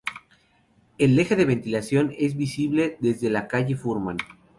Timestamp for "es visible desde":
2.17-3.29